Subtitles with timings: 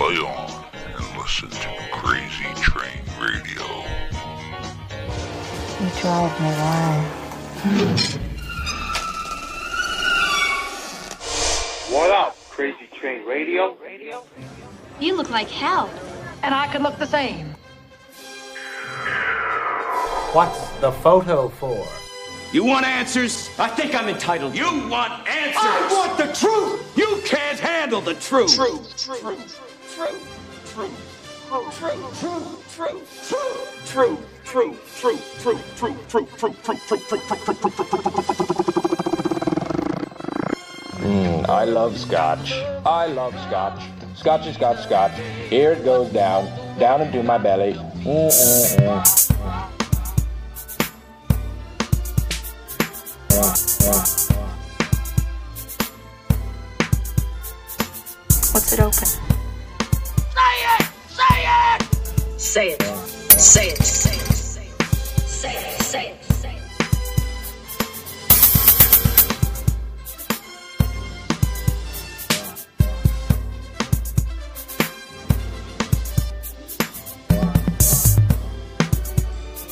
[0.00, 0.64] play on
[0.96, 3.66] and listen to Crazy Train Radio.
[5.78, 7.04] You drive me wild.
[11.92, 13.74] What up, Crazy Train Radio?
[13.74, 14.24] Radio?
[15.00, 15.90] You look like hell.
[16.42, 17.54] And I could look the same.
[20.32, 21.86] What's the photo for?
[22.54, 23.50] You want answers?
[23.58, 24.56] I think I'm entitled.
[24.56, 25.60] You want answers?
[25.62, 26.96] I want the truth!
[26.96, 28.56] You can't handle the truth.
[28.56, 30.50] Truth, truth, truth, truth,
[41.00, 42.52] Mm, I love scotch.
[42.86, 43.82] I love scotch.
[44.14, 45.12] Scotchy, scotch, scotch.
[45.48, 46.46] Here it goes down,
[46.78, 47.72] down into my belly.
[48.04, 49.30] Mm-mm-mm.
[58.52, 59.29] What's it open?
[62.50, 62.82] Say it!
[62.82, 63.76] Say it!
[63.80, 64.26] Say it!
[64.26, 64.82] Say it!
[65.28, 65.82] Say it!
[65.82, 66.24] Say it!
[66.24, 66.66] Say it!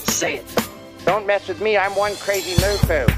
[0.09, 0.47] Say it!
[1.05, 3.18] Don't mess with me, I'm one crazy moo-foo.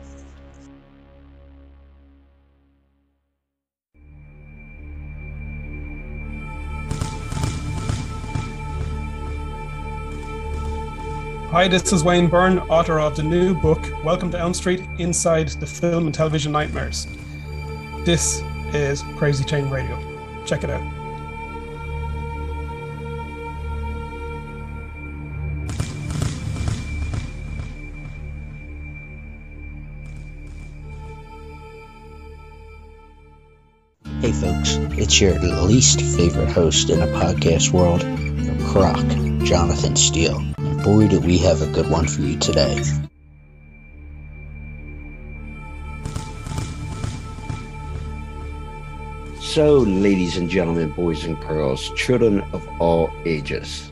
[11.51, 15.49] Hi, this is Wayne Byrne, author of the new book, Welcome to Elm Street Inside
[15.49, 17.07] the Film and Television Nightmares.
[18.05, 18.41] This
[18.73, 19.97] is Crazy Train Radio.
[20.45, 20.81] Check it out.
[34.21, 38.05] Hey folks, it's your least favorite host in the podcast world,
[38.69, 39.05] Croc,
[39.45, 40.50] Jonathan Steele.
[40.83, 42.81] Boy, do we have a good one for you today.
[49.39, 53.91] So, ladies and gentlemen, boys and girls, children of all ages,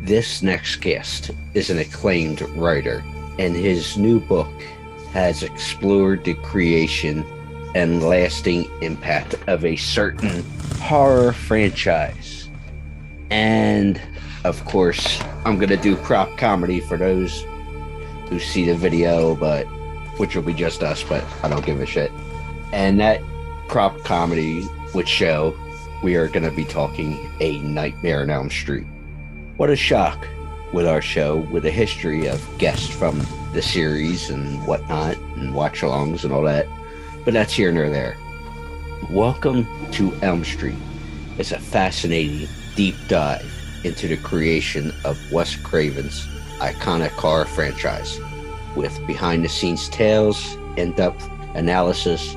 [0.00, 3.04] this next guest is an acclaimed writer,
[3.38, 4.62] and his new book
[5.12, 7.26] has explored the creation
[7.74, 10.42] and lasting impact of a certain
[10.80, 12.48] horror franchise.
[13.28, 14.00] And
[14.46, 17.44] of course, I'm going to do prop comedy for those
[18.28, 19.64] who see the video, but
[20.18, 22.12] which will be just us, but I don't give a shit.
[22.72, 23.20] And that
[23.66, 24.64] prop comedy
[24.94, 25.56] would show
[26.02, 28.86] we are going to be talking A Nightmare on Elm Street.
[29.56, 30.26] What a shock
[30.72, 35.80] with our show, with a history of guests from the series and whatnot, and watch
[35.80, 36.66] alongs and all that.
[37.24, 38.16] But that's here nor there.
[39.10, 40.76] Welcome to Elm Street.
[41.36, 43.55] It's a fascinating deep dive
[43.86, 46.26] into the creation of Wes Craven's
[46.58, 48.18] iconic horror franchise
[48.74, 52.36] with behind the scenes tales, in depth analysis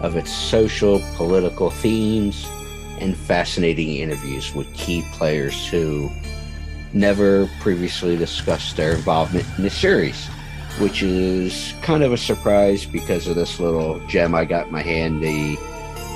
[0.00, 2.46] of its social, political themes,
[3.00, 6.10] and fascinating interviews with key players who
[6.92, 10.26] never previously discussed their involvement in the series,
[10.78, 14.82] which is kind of a surprise because of this little gem I got in my
[14.82, 15.56] hand the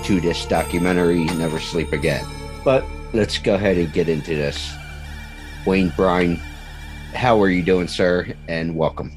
[0.05, 2.27] two disc documentary, Never Sleep Again.
[2.65, 4.73] But let's go ahead and get into this.
[5.67, 6.37] Wayne Byrne,
[7.15, 8.35] how are you doing, sir?
[8.49, 9.13] And welcome.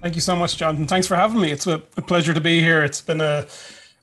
[0.00, 0.86] Thank you so much, Jonathan.
[0.86, 1.50] Thanks for having me.
[1.50, 2.84] It's a, a pleasure to be here.
[2.84, 3.46] It's been a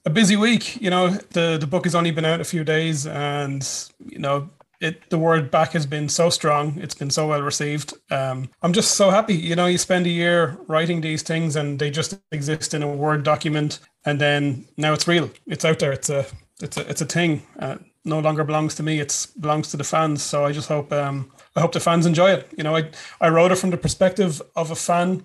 [0.05, 0.79] a busy week.
[0.81, 3.67] You know, the the book has only been out a few days, and
[4.05, 4.49] you know,
[4.81, 6.77] it the word back has been so strong.
[6.79, 7.93] It's been so well received.
[8.11, 9.35] Um, I'm just so happy.
[9.35, 12.87] You know, you spend a year writing these things, and they just exist in a
[12.87, 15.29] word document, and then now it's real.
[15.47, 15.93] It's out there.
[15.93, 16.25] It's a
[16.61, 17.43] it's a it's a thing.
[17.59, 18.99] Uh, no longer belongs to me.
[18.99, 20.23] It belongs to the fans.
[20.23, 22.49] So I just hope um, I hope the fans enjoy it.
[22.57, 25.23] You know, I I wrote it from the perspective of a fan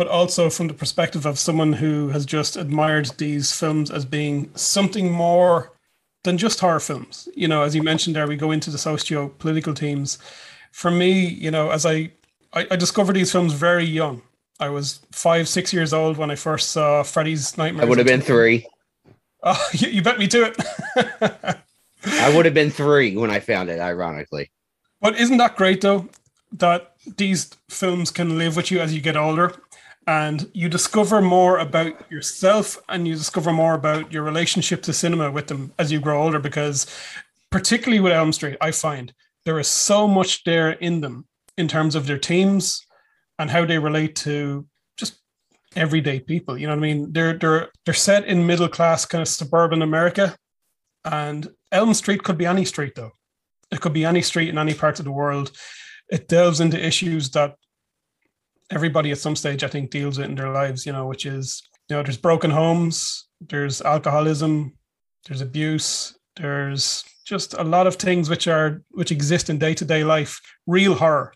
[0.00, 4.50] but also from the perspective of someone who has just admired these films as being
[4.54, 5.72] something more
[6.24, 7.28] than just horror films.
[7.34, 10.16] You know, as you mentioned there, we go into the socio political themes.
[10.72, 12.12] For me, you know, as I,
[12.54, 14.22] I, I discovered these films very young.
[14.58, 17.84] I was five, six years old when I first saw Freddy's Nightmare.
[17.84, 18.66] I would have been three.
[19.42, 21.56] Oh, you, you bet me to it.
[22.04, 24.50] I would have been three when I found it, ironically.
[25.00, 26.08] But isn't that great though?
[26.52, 29.54] That these films can live with you as you get older
[30.06, 35.30] and you discover more about yourself and you discover more about your relationship to cinema
[35.30, 36.86] with them as you grow older because
[37.50, 39.12] particularly with elm street i find
[39.44, 41.26] there is so much there in them
[41.56, 42.84] in terms of their teams
[43.38, 45.20] and how they relate to just
[45.76, 49.22] everyday people you know what i mean they're they're they're set in middle class kind
[49.22, 50.36] of suburban america
[51.04, 53.12] and elm street could be any street though
[53.70, 55.52] it could be any street in any part of the world
[56.10, 57.54] it delves into issues that
[58.70, 61.62] everybody at some stage, I think, deals with in their lives, you know, which is,
[61.88, 64.76] you know, there's broken homes, there's alcoholism,
[65.26, 70.40] there's abuse, there's just a lot of things which are which exist in day-to-day life,
[70.66, 71.32] real horror.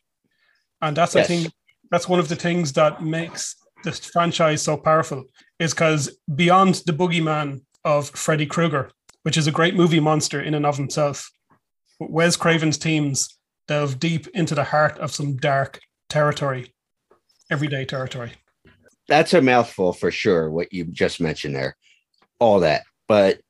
[0.80, 1.24] And that's yes.
[1.24, 1.52] I think
[1.90, 5.24] that's one of the things that makes this franchise so powerful,
[5.58, 8.90] is because beyond the boogeyman of Freddy Krueger,
[9.24, 11.30] which is a great movie monster in and of himself,
[11.98, 13.36] Wes Craven's teams
[13.66, 16.72] delve deep into the heart of some dark territory
[17.50, 18.32] everyday territory.
[19.08, 21.76] That's a mouthful for sure, what you just mentioned there.
[22.38, 22.82] All that.
[23.08, 23.40] But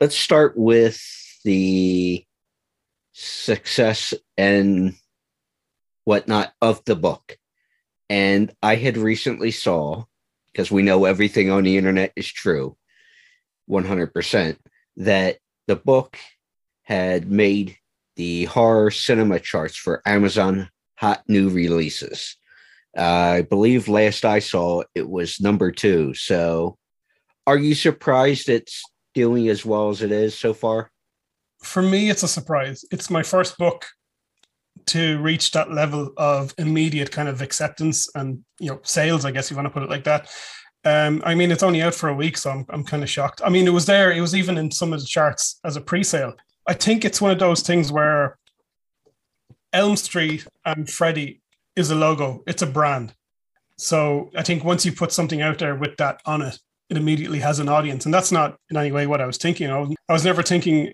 [0.00, 1.00] let's start with
[1.44, 2.24] the
[3.12, 4.94] success and
[6.04, 7.36] whatnot of the book.
[8.08, 10.04] And I had recently saw,
[10.52, 12.76] because we know everything on the internet is true,
[13.70, 14.56] 100%,
[14.96, 16.18] that the book
[16.82, 17.76] had made
[18.16, 22.36] the horror cinema charts for Amazon hot new releases.
[22.96, 26.14] I believe last I saw it was number two.
[26.14, 26.76] So
[27.46, 28.82] are you surprised it's
[29.14, 30.90] doing as well as it is so far?
[31.62, 32.84] For me, it's a surprise.
[32.90, 33.86] It's my first book
[34.86, 39.50] to reach that level of immediate kind of acceptance and you know sales, I guess
[39.50, 40.28] you want to put it like that.
[40.84, 43.40] Um, I mean, it's only out for a week, so I'm I'm kind of shocked.
[43.44, 44.10] I mean, it was there.
[44.10, 46.34] It was even in some of the charts as a pre-sale.
[46.66, 48.38] I think it's one of those things where
[49.72, 51.40] Elm Street and Freddy
[51.76, 53.14] is a logo, it's a brand.
[53.78, 56.58] So I think once you put something out there with that on it,
[56.90, 58.04] it immediately has an audience.
[58.04, 59.70] And that's not in any way what I was thinking.
[59.70, 60.92] I was, I was never thinking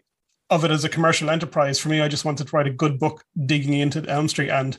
[0.48, 1.78] of it as a commercial enterprise.
[1.78, 4.78] For me, I just wanted to write a good book digging into Elm Street and,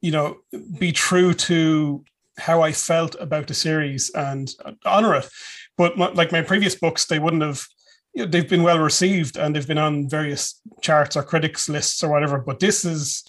[0.00, 0.38] you know,
[0.78, 2.04] be true to
[2.38, 4.50] how I felt about the series and
[4.84, 5.28] honor it.
[5.76, 7.66] But my, like my previous books, they wouldn't have,
[8.14, 12.02] you know, they've been well received and they've been on various charts or critics lists
[12.02, 12.38] or whatever.
[12.38, 13.24] But this is,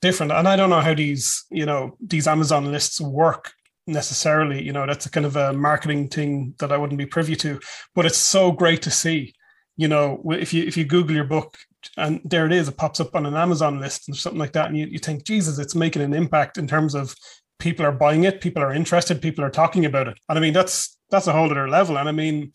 [0.00, 0.32] different.
[0.32, 3.52] And I don't know how these, you know, these Amazon lists work
[3.86, 4.62] necessarily.
[4.62, 7.60] You know, that's a kind of a marketing thing that I wouldn't be privy to.
[7.94, 9.34] But it's so great to see.
[9.76, 11.56] You know, if you if you Google your book
[11.96, 14.68] and there it is, it pops up on an Amazon list and something like that,
[14.68, 17.14] and you, you think, Jesus, it's making an impact in terms of
[17.60, 20.18] people are buying it, people are interested, people are talking about it.
[20.28, 21.98] And I mean, that's that's a whole other level.
[21.98, 22.52] And I mean,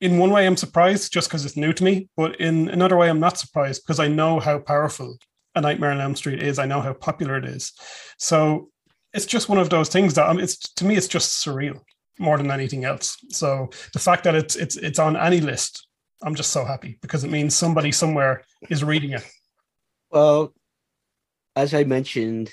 [0.00, 3.08] in one way, I'm surprised just because it's new to me, but in another way,
[3.08, 5.16] I'm not surprised because I know how powerful
[5.54, 6.58] a Nightmare on Elm Street is.
[6.58, 7.72] I know how popular it is.
[8.18, 8.70] So
[9.12, 11.80] it's just one of those things that um, it's to me it's just surreal
[12.18, 13.16] more than anything else.
[13.30, 15.86] So the fact that it's it's it's on any list,
[16.22, 19.26] I'm just so happy because it means somebody somewhere is reading it.
[20.10, 20.52] Well,
[21.56, 22.50] as I mentioned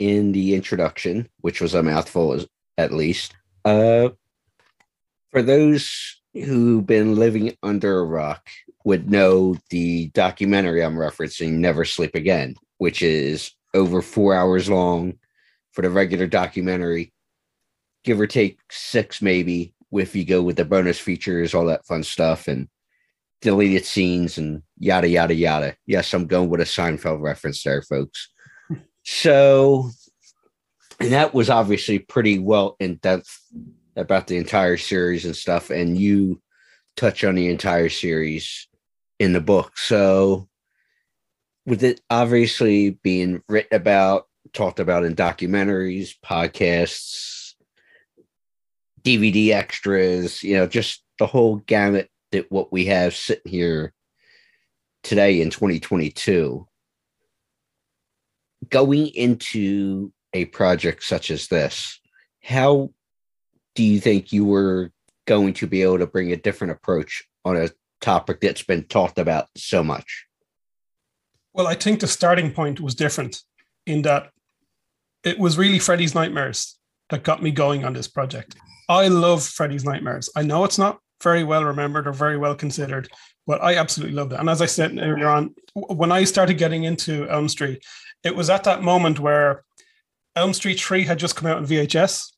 [0.00, 2.44] in the introduction, which was a mouthful
[2.76, 4.08] at least, uh,
[5.30, 8.48] for those who've been living under a rock
[8.84, 12.56] would know the documentary I'm referencing, Never Sleep Again.
[12.78, 15.18] which is over four hours long
[15.72, 17.12] for the regular documentary,
[18.04, 22.02] give or take six maybe, if you go with the bonus features, all that fun
[22.02, 22.68] stuff, and
[23.42, 25.76] deleted scenes and yada yada yada.
[25.86, 28.30] Yes, I'm going with a Seinfeld reference there, folks.
[29.12, 29.90] So,
[31.00, 33.40] and that was obviously pretty well in depth
[33.96, 36.40] about the entire series and stuff, and you
[36.96, 38.68] touch on the entire series
[39.18, 39.76] in the book.
[39.76, 40.48] So,
[41.66, 47.54] with it obviously being written about, talked about in documentaries, podcasts,
[49.02, 53.92] DVD extras, you know, just the whole gamut that what we have sitting here
[55.02, 56.68] today in 2022
[58.68, 62.00] going into a project such as this
[62.42, 62.90] how
[63.74, 64.90] do you think you were
[65.26, 67.68] going to be able to bring a different approach on a
[68.00, 70.26] topic that's been talked about so much
[71.52, 73.42] well i think the starting point was different
[73.86, 74.30] in that
[75.24, 76.78] it was really freddy's nightmares
[77.10, 78.56] that got me going on this project
[78.88, 83.08] i love freddy's nightmares i know it's not very well remembered or very well considered.
[83.46, 84.40] But I absolutely loved it.
[84.40, 87.82] And as I said earlier on, when I started getting into Elm Street,
[88.24, 89.64] it was at that moment where
[90.36, 92.32] Elm Street 3 had just come out on VHS,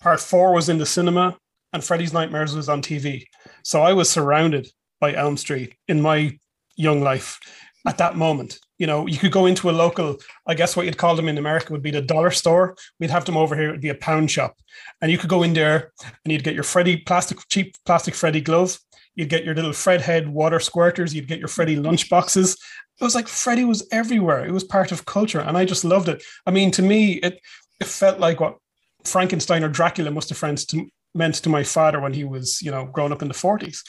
[0.00, 1.36] part four was in the cinema,
[1.72, 3.24] and Freddy's Nightmares was on TV.
[3.62, 4.68] So I was surrounded
[5.00, 6.38] by Elm Street in my
[6.76, 7.40] young life
[7.86, 8.58] at that moment.
[8.78, 11.38] You know, you could go into a local, I guess what you'd call them in
[11.38, 12.76] America would be the dollar store.
[12.98, 14.56] We'd have them over here, it would be a pound shop.
[15.00, 15.92] And you could go in there
[16.24, 18.78] and you'd get your Freddy plastic, cheap plastic Freddy glove.
[19.14, 21.12] You'd get your little Fred head water squirters.
[21.12, 22.56] You'd get your Freddy lunch boxes.
[23.00, 24.44] It was like Freddy was everywhere.
[24.44, 25.40] It was part of culture.
[25.40, 26.22] And I just loved it.
[26.46, 27.40] I mean, to me, it,
[27.80, 28.58] it felt like what
[29.04, 32.70] Frankenstein or Dracula must have friends to, meant to my father when he was, you
[32.70, 33.80] know, growing up in the 40s.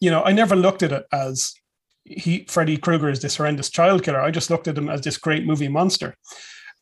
[0.00, 1.54] You know, I never looked at it as
[2.04, 4.20] he Freddy Krueger is this horrendous child killer.
[4.20, 6.16] I just looked at him as this great movie monster.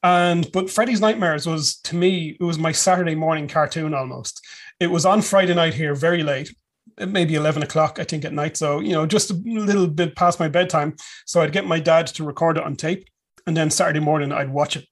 [0.03, 4.41] And but Freddy's Nightmares was to me, it was my Saturday morning cartoon almost.
[4.79, 6.55] It was on Friday night here, very late,
[6.99, 8.57] maybe 11 o'clock, I think, at night.
[8.57, 10.97] So, you know, just a little bit past my bedtime.
[11.26, 13.07] So I'd get my dad to record it on tape.
[13.47, 14.87] And then Saturday morning, I'd watch it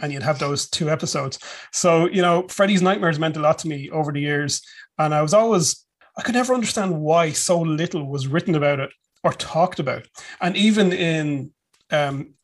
[0.00, 1.38] and you'd have those two episodes.
[1.72, 4.60] So, you know, Freddy's Nightmares meant a lot to me over the years.
[4.98, 5.86] And I was always,
[6.18, 8.90] I could never understand why so little was written about it
[9.22, 10.06] or talked about.
[10.40, 11.52] And even in
[11.90, 12.34] um,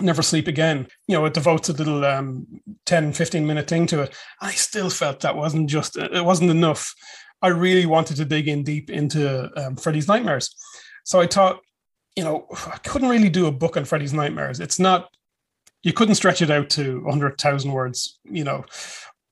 [0.00, 2.46] Never Sleep Again, you know, it devotes a little um,
[2.86, 4.14] 10, 15 minute thing to it.
[4.40, 6.94] I still felt that wasn't just, it wasn't enough.
[7.42, 10.54] I really wanted to dig in deep into um, Freddy's Nightmares.
[11.04, 11.60] So I thought,
[12.16, 14.60] you know, I couldn't really do a book on Freddy's Nightmares.
[14.60, 15.08] It's not,
[15.82, 18.64] you couldn't stretch it out to 100,000 words, you know,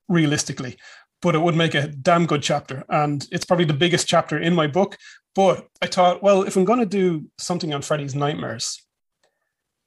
[0.08, 0.78] realistically
[1.20, 2.84] but it would make a damn good chapter.
[2.88, 4.96] And it's probably the biggest chapter in my book.
[5.34, 8.82] But I thought, well, if I'm going to do something on Freddy's nightmares,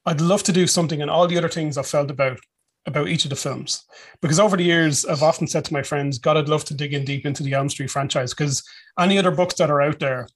[0.06, 2.40] I'd love to do something on all the other things I've felt about
[2.86, 3.86] about each of the films.
[4.22, 6.94] Because over the years, I've often said to my friends, God, I'd love to dig
[6.94, 8.64] in deep into the Elm Street franchise because
[9.00, 10.28] any other books that are out there,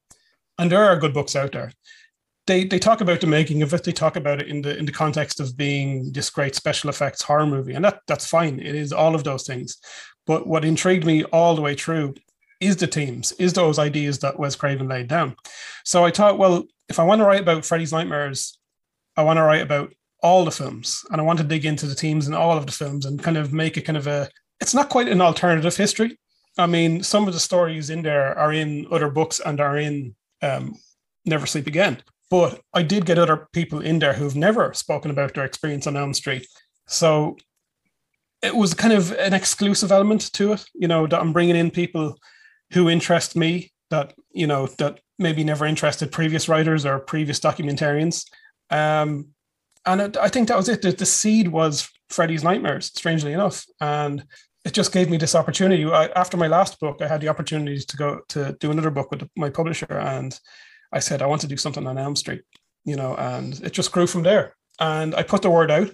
[0.58, 1.72] and there are good books out there,
[2.48, 3.84] they they talk about the making of it.
[3.84, 7.24] They talk about it in the in the context of being this great special effects
[7.24, 8.60] horror movie, and that that's fine.
[8.60, 9.78] It is all of those things.
[10.28, 12.16] But what intrigued me all the way through
[12.60, 15.36] is the teams, is those ideas that Wes Craven laid down.
[15.84, 18.58] So I thought, well, if I want to write about Freddy's Nightmares,
[19.18, 19.94] I want to write about
[20.26, 22.72] all the films and I want to dig into the teams in all of the
[22.72, 24.28] films and kind of make a kind of a,
[24.60, 26.18] it's not quite an alternative history.
[26.58, 30.16] I mean, some of the stories in there are in other books and are in
[30.42, 30.74] um,
[31.26, 32.02] Never Sleep Again.
[32.32, 35.96] But I did get other people in there who've never spoken about their experience on
[35.96, 36.48] Elm Street.
[36.88, 37.38] So
[38.42, 41.70] it was kind of an exclusive element to it, you know, that I'm bringing in
[41.70, 42.18] people
[42.74, 48.26] who interest me that, you know, that maybe never interested previous writers or previous documentarians.
[48.72, 49.35] Um,
[49.86, 50.82] and it, I think that was it.
[50.82, 53.66] The, the, seed was Freddy's Nightmares, strangely enough.
[53.80, 54.24] And
[54.64, 55.86] it just gave me this opportunity.
[55.86, 59.12] I, after my last book, I had the opportunity to go to do another book
[59.12, 59.92] with my publisher.
[59.92, 60.38] And
[60.92, 62.42] I said, I want to do something on Elm Street,
[62.84, 64.56] you know, and it just grew from there.
[64.80, 65.92] And I put the word out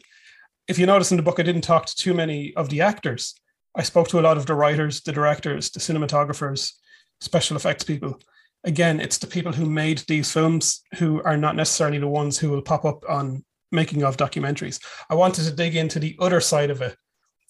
[0.71, 3.35] if you notice in the book, I didn't talk to too many of the actors.
[3.75, 6.71] I spoke to a lot of the writers, the directors, the cinematographers,
[7.19, 8.19] special effects people.
[8.63, 12.49] Again, it's the people who made these films who are not necessarily the ones who
[12.49, 14.79] will pop up on making of documentaries.
[15.09, 16.95] I wanted to dig into the other side of it,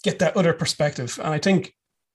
[0.03, 1.19] get that other perspective.
[1.23, 1.73] And I think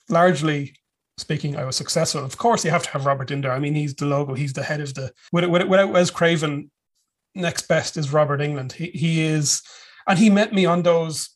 [0.08, 0.75] largely
[1.18, 2.25] speaking, I was successful.
[2.25, 3.52] Of course, you have to have Robert in there.
[3.52, 5.12] I mean, he's the logo, he's the head of the.
[5.32, 6.70] Without Wes Craven,
[7.34, 8.72] next best is Robert Englund.
[8.72, 9.62] He, he is
[10.06, 11.30] and he met me on those,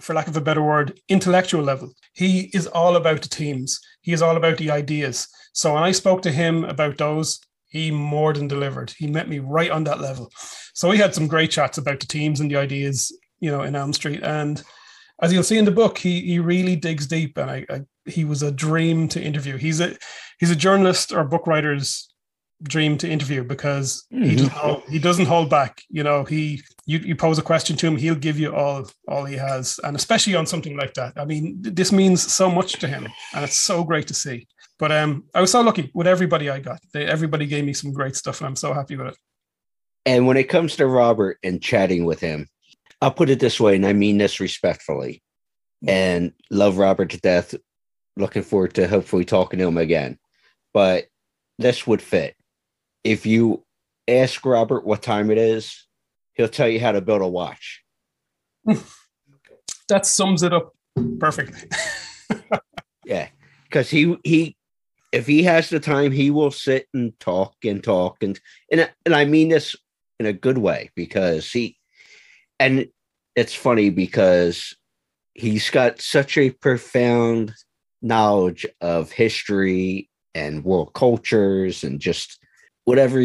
[0.00, 1.92] for lack of a better word, intellectual level.
[2.12, 5.28] He is all about the teams, he is all about the ideas.
[5.52, 7.40] So when I spoke to him about those,
[7.72, 8.92] he more than delivered.
[8.96, 10.30] He met me right on that level.
[10.74, 13.10] So we had some great chats about the teams and the ideas
[13.40, 14.20] you know, in Elm Street.
[14.22, 14.62] And
[15.20, 18.24] as you'll see in the book, he he really digs deep, and I, I he
[18.24, 19.56] was a dream to interview.
[19.56, 19.96] He's a
[20.38, 22.08] he's a journalist or book writer's
[22.62, 24.36] dream to interview because he Mhm.
[24.36, 25.82] doesn't hold, he doesn't hold back.
[25.90, 29.24] You know, he you, you pose a question to him, he'll give you all all
[29.24, 31.12] he has, and especially on something like that.
[31.16, 34.46] I mean, this means so much to him, and it's so great to see.
[34.82, 36.80] But um, I was so lucky with everybody I got.
[36.92, 39.16] They, everybody gave me some great stuff, and I'm so happy with it.
[40.04, 42.48] And when it comes to Robert and chatting with him,
[43.00, 45.22] I'll put it this way, and I mean this respectfully.
[45.86, 47.54] And love Robert to death.
[48.16, 50.18] Looking forward to hopefully talking to him again.
[50.74, 51.04] But
[51.60, 52.34] this would fit.
[53.04, 53.64] If you
[54.08, 55.86] ask Robert what time it is,
[56.32, 57.84] he'll tell you how to build a watch.
[59.88, 60.72] That sums it up
[61.20, 61.68] perfectly.
[63.04, 63.28] Yeah,
[63.64, 64.56] because he he
[65.12, 68.40] if he has the time, he will sit and talk and talk and
[68.70, 69.76] and and I mean this
[70.18, 71.76] in a good way because he
[72.58, 72.88] and
[73.36, 74.74] it's funny because
[75.34, 77.52] he's got such a profound
[78.00, 82.38] knowledge of history and world cultures and just
[82.84, 83.22] whatever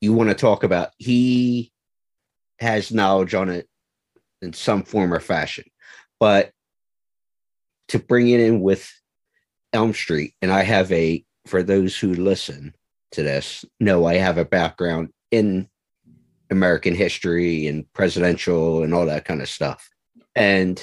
[0.00, 0.90] you want to talk about.
[0.98, 1.72] He
[2.58, 3.68] has knowledge on it
[4.42, 5.64] in some form or fashion,
[6.18, 6.50] but
[7.88, 8.90] to bring it in with
[9.76, 12.74] Elm Street, and I have a for those who listen
[13.12, 15.68] to this, know I have a background in
[16.50, 19.88] American history and presidential and all that kind of stuff.
[20.34, 20.82] And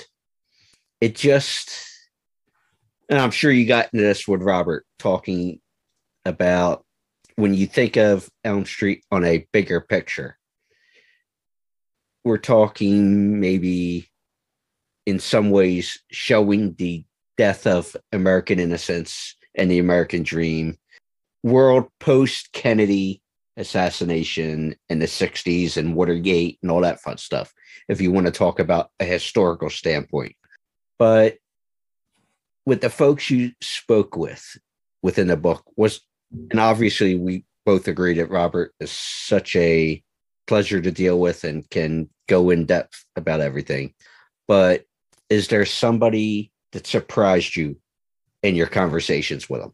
[1.01, 1.69] it just
[3.09, 5.59] and I'm sure you got into this with Robert talking
[6.25, 6.85] about
[7.35, 10.37] when you think of Elm Street on a bigger picture.
[12.23, 14.09] We're talking maybe
[15.05, 17.03] in some ways showing the
[17.37, 20.77] death of American innocence and the American dream,
[21.43, 23.21] world post Kennedy
[23.57, 27.53] assassination in the 60s and Watergate and all that fun stuff,
[27.87, 30.35] if you want to talk about a historical standpoint.
[30.97, 31.37] But
[32.65, 34.57] with the folks you spoke with
[35.01, 36.01] within the book was
[36.49, 40.01] and obviously we both agree that Robert is such a
[40.47, 43.93] pleasure to deal with and can go in depth about everything.
[44.47, 44.83] But
[45.29, 47.77] is there somebody that surprised you
[48.43, 49.73] in your conversations with him?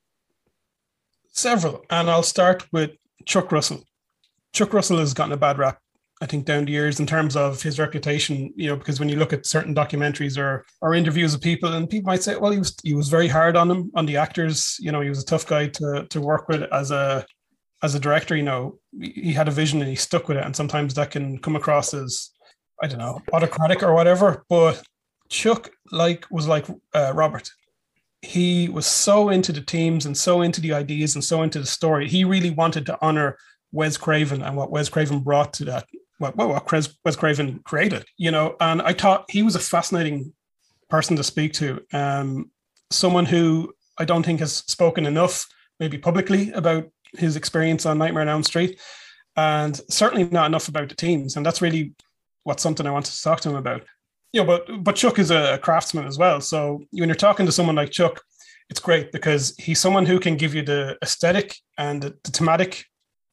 [1.31, 2.91] Several, and I'll start with
[3.25, 3.83] Chuck Russell.
[4.53, 5.79] Chuck Russell has gotten a bad rap,
[6.21, 8.53] I think, down the years in terms of his reputation.
[8.55, 11.89] You know, because when you look at certain documentaries or or interviews of people, and
[11.89, 14.77] people might say, well, he was he was very hard on them on the actors.
[14.79, 17.25] You know, he was a tough guy to to work with as a
[17.81, 18.35] as a director.
[18.35, 21.37] You know, he had a vision and he stuck with it, and sometimes that can
[21.37, 22.31] come across as
[22.81, 24.43] I don't know autocratic or whatever.
[24.49, 24.81] But
[25.29, 27.51] Chuck like was like uh, Robert
[28.21, 31.65] he was so into the teams and so into the ideas and so into the
[31.65, 32.07] story.
[32.07, 33.37] He really wanted to honor
[33.71, 35.87] Wes Craven and what Wes Craven brought to that,
[36.17, 38.55] what, what, what Wes Craven created, you know.
[38.59, 40.33] And I thought he was a fascinating
[40.89, 41.81] person to speak to.
[41.93, 42.51] Um,
[42.89, 45.47] someone who I don't think has spoken enough,
[45.79, 48.79] maybe publicly, about his experience on Nightmare on Elm Street,
[49.37, 51.37] and certainly not enough about the teams.
[51.37, 51.93] And that's really
[52.43, 53.83] what's something I wanted to talk to him about
[54.31, 56.41] you know, but but Chuck is a craftsman as well.
[56.41, 58.21] So when you're talking to someone like Chuck,
[58.69, 62.85] it's great because he's someone who can give you the aesthetic and the, the thematic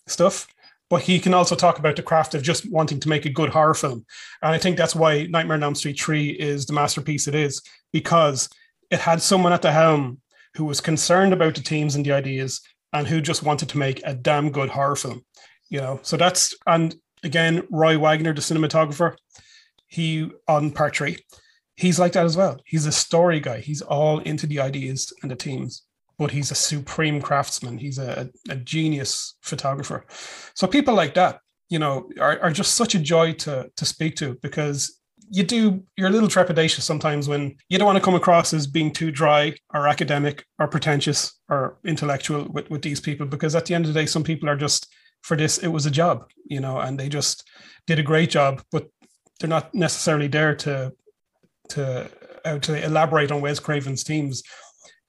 [0.06, 0.46] stuff,
[0.88, 3.50] but he can also talk about the craft of just wanting to make a good
[3.50, 4.06] horror film.
[4.42, 7.60] And I think that's why Nightmare on Elm Street 3 is the masterpiece it is,
[7.92, 8.48] because
[8.90, 10.20] it had someone at the helm
[10.54, 14.00] who was concerned about the teams and the ideas and who just wanted to make
[14.04, 15.22] a damn good horror film.
[15.68, 19.16] You know, so that's and again, Roy Wagner, the cinematographer,
[19.96, 21.18] he on part three.
[21.74, 22.58] He's like that as well.
[22.64, 23.60] He's a story guy.
[23.60, 25.82] He's all into the ideas and the teams
[26.18, 27.76] but he's a supreme craftsman.
[27.76, 30.06] He's a, a genius photographer.
[30.54, 34.16] So people like that you know are, are just such a joy to to speak
[34.16, 38.14] to because you do you're a little trepidatious sometimes when you don't want to come
[38.14, 43.26] across as being too dry or academic or pretentious or intellectual with, with these people
[43.26, 44.86] because at the end of the day some people are just
[45.22, 47.48] for this it was a job you know and they just
[47.86, 48.86] did a great job but
[49.38, 50.92] they're not necessarily there to
[51.70, 52.10] to
[52.44, 54.42] uh, to elaborate on Wes Craven's teams.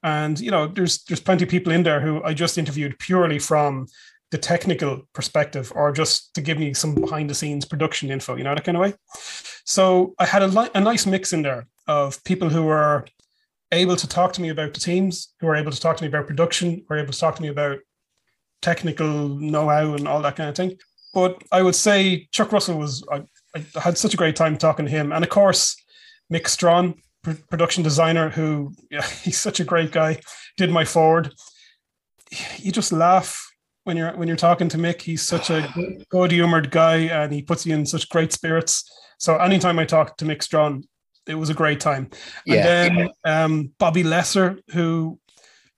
[0.03, 3.39] And you know, there's there's plenty of people in there who I just interviewed purely
[3.39, 3.87] from
[4.31, 8.43] the technical perspective, or just to give me some behind the scenes production info, you
[8.43, 8.93] know, that kind of way.
[9.65, 13.05] So I had a, li- a nice mix in there of people who were
[13.71, 16.09] able to talk to me about the teams, who were able to talk to me
[16.09, 17.79] about production, who were able to talk to me about
[18.61, 20.77] technical know-how and all that kind of thing.
[21.13, 23.03] But I would say Chuck Russell was
[23.55, 25.11] I, had such a great time talking to him.
[25.11, 25.75] And of course,
[26.31, 30.19] Mick Strawn, pr- production designer, who yeah, he's such a great guy,
[30.57, 31.33] did my forward.
[32.57, 33.49] You just laugh
[33.83, 35.01] when you're when you're talking to Mick.
[35.01, 35.73] He's such a
[36.09, 38.83] good humored guy, and he puts you in such great spirits.
[39.17, 40.83] So anytime I talked to Mick Strawn,
[41.27, 42.09] it was a great time.
[42.45, 42.83] Yeah.
[42.83, 45.19] And then um, Bobby Lesser, who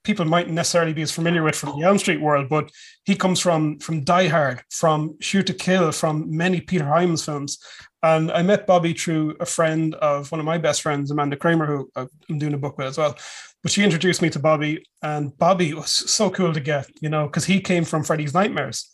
[0.02, 2.70] people mightn't necessarily be as familiar with from the Elm Street world, but
[3.04, 7.58] he comes from from Die Hard, from Shoot to Kill, from many Peter Hyams films.
[8.02, 11.66] And I met Bobby through a friend of one of my best friends, Amanda Kramer,
[11.66, 13.16] who I'm doing a book with as well.
[13.62, 17.26] But she introduced me to Bobby, and Bobby was so cool to get, you know,
[17.26, 18.88] because he came from Freddy's Nightmares.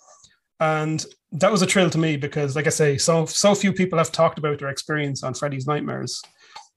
[0.58, 3.98] And that was a thrill to me because, like I say, so so few people
[3.98, 6.20] have talked about their experience on Freddy's Nightmares.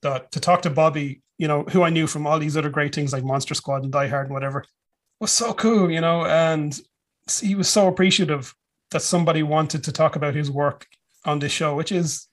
[0.01, 2.93] That to talk to Bobby, you know, who I knew from all these other great
[2.93, 4.63] things like Monster Squad and Die Hard and whatever,
[5.19, 6.79] was so cool, you know, and
[7.41, 8.53] he was so appreciative
[8.91, 10.85] that somebody wanted to talk about his work
[11.25, 12.27] on this show, which is,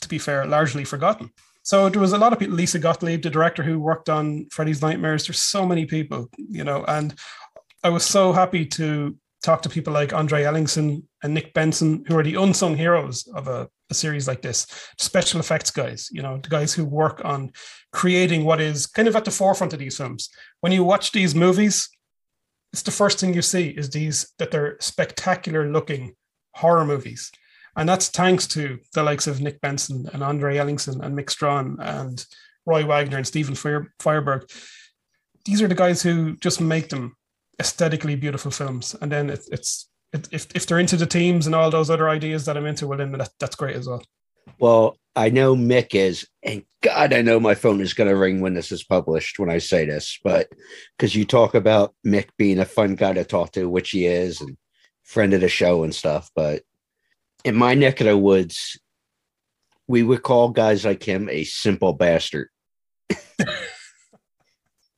[0.00, 1.30] to be fair, largely forgotten.
[1.62, 2.56] So there was a lot of people.
[2.56, 5.26] Lisa Gottlieb, the director who worked on Freddy's Nightmares.
[5.26, 7.14] There's so many people, you know, and
[7.82, 12.16] I was so happy to talk to people like Andre Ellingson and Nick Benson, who
[12.16, 14.66] are the unsung heroes of a, a, series like this.
[14.98, 17.50] Special effects guys, you know, the guys who work on
[17.92, 20.28] creating what is kind of at the forefront of these films.
[20.60, 21.88] When you watch these movies,
[22.72, 26.14] it's the first thing you see is these that they're spectacular looking
[26.54, 27.30] horror movies.
[27.76, 31.76] And that's thanks to the likes of Nick Benson and Andre Ellingson and Mick Strawn
[31.80, 32.24] and
[32.66, 34.50] Roy Wagner and Stephen Fire- Fierberg.
[35.44, 37.16] These are the guys who just make them
[37.60, 38.96] aesthetically beautiful films.
[39.00, 42.08] And then it, it's it, if if they're into the teams and all those other
[42.08, 44.02] ideas that I'm into, well, then that, that's great as well.
[44.58, 48.40] Well, I know Mick is, and God, I know my phone is going to ring
[48.40, 50.48] when this is published when I say this, but
[50.96, 54.40] because you talk about Mick being a fun guy to talk to, which he is,
[54.40, 54.56] and
[55.04, 56.30] friend of the show and stuff.
[56.34, 56.62] But
[57.44, 58.78] in my neck of the woods,
[59.88, 62.48] we would call guys like him a simple bastard.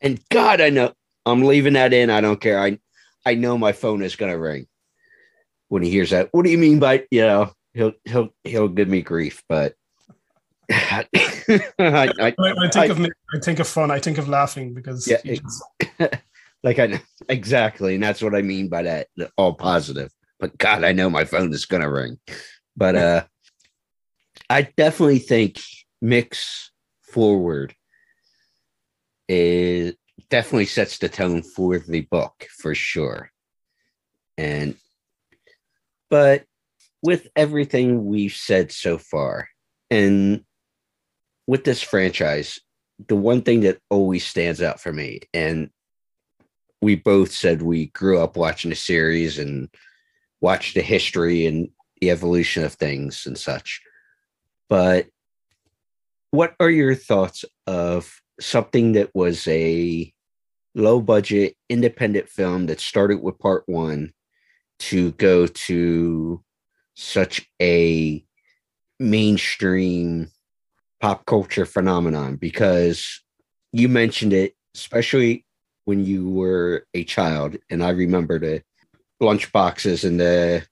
[0.00, 0.92] and God, I know
[1.24, 2.10] I'm leaving that in.
[2.10, 2.60] I don't care.
[2.60, 2.78] I
[3.24, 4.66] I know my phone is gonna ring
[5.72, 6.28] when he hears that.
[6.32, 7.50] What do you mean by you know?
[7.72, 9.74] He'll he'll he'll give me grief, but
[10.70, 11.06] I,
[11.78, 13.90] I, I, I, think of I think of fun.
[13.90, 15.64] I think of laughing because yeah, just...
[16.62, 19.08] like I exactly, and that's what I mean by that.
[19.38, 22.18] All positive, but God, I know my phone is gonna ring.
[22.76, 23.24] But uh,
[24.50, 25.58] I definitely think
[26.02, 27.74] Mick's forward
[29.26, 29.94] is
[30.28, 33.30] definitely sets the tone for the book for sure.
[34.36, 34.76] And
[36.12, 36.44] but
[37.02, 39.48] with everything we've said so far,
[39.90, 40.44] and
[41.46, 42.60] with this franchise,
[43.08, 45.70] the one thing that always stands out for me, and
[46.82, 49.70] we both said we grew up watching the series and
[50.42, 51.70] watched the history and
[52.02, 53.80] the evolution of things and such.
[54.68, 55.06] But
[56.30, 60.12] what are your thoughts of something that was a
[60.74, 64.12] low budget independent film that started with part one
[64.88, 66.42] to go to
[66.94, 68.24] such a
[68.98, 70.30] mainstream
[71.00, 73.22] pop culture phenomenon because
[73.72, 75.44] you mentioned it especially
[75.84, 77.56] when you were a child.
[77.70, 78.62] And i remember the
[79.20, 80.66] lunch boxes and the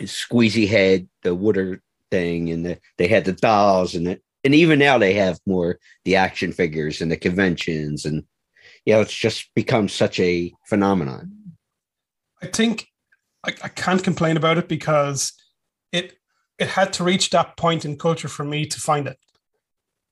[0.00, 4.98] squeezy head the water thing and the, they had the dolls and and even now
[4.98, 8.04] they have more the action figures and the conventions.
[8.04, 8.24] And
[8.84, 11.32] you know, it's just become such a phenomenon.
[12.42, 12.86] I think
[13.44, 15.32] I, I can't complain about it because
[15.92, 16.16] it
[16.58, 19.18] it had to reach that point in culture for me to find it.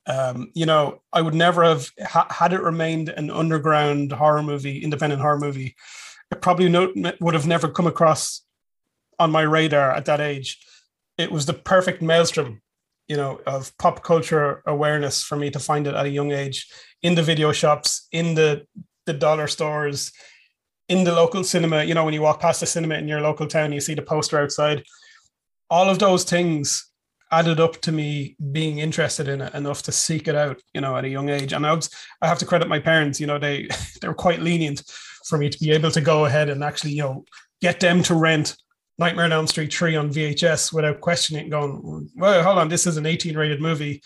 [0.06, 4.82] Um, you know, I would never have ha- had it remained an underground horror movie,
[4.82, 5.76] independent horror movie.
[6.32, 8.42] It probably no, would have never come across
[9.18, 10.58] on my radar at that age.
[11.16, 12.62] It was the perfect maelstrom,
[13.06, 16.68] you know, of pop culture awareness for me to find it at a young age
[17.02, 18.66] in the video shops, in the
[19.06, 20.12] the dollar stores,
[20.88, 21.84] in the local cinema.
[21.84, 24.02] You know, when you walk past the cinema in your local town, you see the
[24.02, 24.82] poster outside.
[25.70, 26.90] All of those things
[27.30, 30.60] added up to me being interested in it enough to seek it out.
[30.74, 31.90] You know, at a young age, and I was
[32.20, 33.20] I have to credit my parents.
[33.20, 33.68] You know, they
[34.00, 34.82] they were quite lenient
[35.26, 37.24] for me to be able to go ahead and actually you know
[37.60, 38.56] get them to rent
[38.98, 42.96] Nightmare on Elm Street 3 on VHS without questioning going, well, hold on, this is
[42.96, 44.02] an 18 rated movie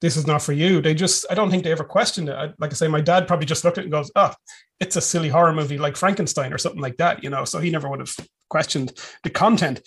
[0.00, 0.80] this is not for you.
[0.80, 2.34] They just, I don't think they ever questioned it.
[2.34, 4.32] I, like I say, my dad probably just looked at it and goes, oh,
[4.80, 7.44] it's a silly horror movie like Frankenstein or something like that, you know.
[7.44, 8.14] So he never would have
[8.48, 8.92] questioned
[9.24, 9.82] the content.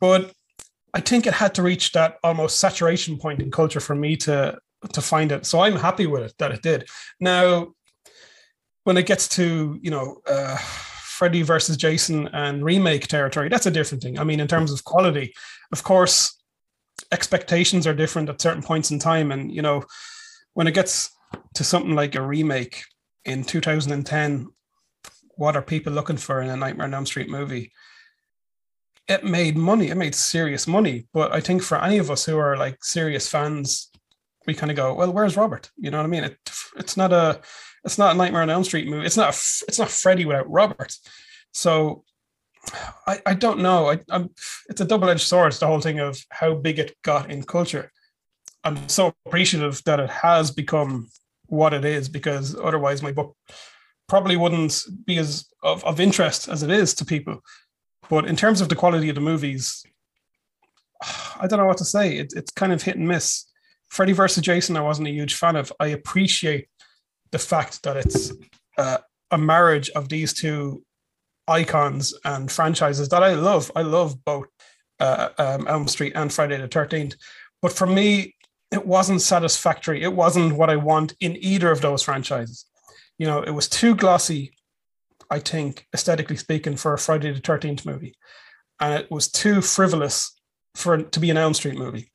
[0.00, 0.32] But
[0.94, 4.58] I think it had to reach that almost saturation point in culture for me to
[4.92, 5.46] to find it.
[5.46, 6.86] So I'm happy with it that it did.
[7.18, 7.72] Now,
[8.84, 13.70] when it gets to, you know, uh, Freddy versus Jason and remake territory, that's a
[13.70, 14.18] different thing.
[14.18, 15.32] I mean, in terms of quality,
[15.72, 16.38] of course,
[17.12, 19.32] expectations are different at certain points in time.
[19.32, 19.84] And, you know,
[20.54, 21.10] when it gets
[21.54, 22.84] to something like a remake
[23.24, 24.48] in 2010,
[25.36, 27.72] what are people looking for in a Nightmare on Elm Street movie?
[29.08, 29.88] it made money.
[29.88, 31.06] It made serious money.
[31.12, 33.90] But I think for any of us who are like serious fans,
[34.46, 35.70] we kind of go, well, where's Robert?
[35.76, 36.24] You know what I mean?
[36.24, 36.38] It,
[36.76, 37.40] it's not a
[37.84, 39.04] it's not a Nightmare on Elm Street movie.
[39.04, 40.94] It's not a, it's not Freddy without Robert.
[41.52, 42.04] So
[43.06, 43.90] I, I don't know.
[43.90, 44.30] I, I'm,
[44.68, 45.52] it's a double edged sword.
[45.52, 47.90] The whole thing of how big it got in culture.
[48.62, 51.08] I'm so appreciative that it has become
[51.46, 53.36] what it is because otherwise my book
[54.08, 57.40] probably wouldn't be as of, of interest as it is to people.
[58.08, 59.84] But in terms of the quality of the movies,
[61.40, 62.16] I don't know what to say.
[62.16, 63.44] It, it's kind of hit and miss.
[63.88, 65.72] Freddy versus Jason, I wasn't a huge fan of.
[65.78, 66.68] I appreciate
[67.30, 68.32] the fact that it's
[68.78, 68.98] uh,
[69.30, 70.84] a marriage of these two
[71.48, 73.70] icons and franchises that I love.
[73.76, 74.46] I love both
[75.00, 77.16] uh, um, Elm Street and Friday the 13th.
[77.62, 78.34] But for me,
[78.70, 80.02] it wasn't satisfactory.
[80.02, 82.66] It wasn't what I want in either of those franchises.
[83.18, 84.52] You know, it was too glossy,
[85.30, 88.14] I think, aesthetically speaking, for a Friday the 13th movie.
[88.80, 90.32] And it was too frivolous
[90.74, 92.10] for to be an Elm Street movie.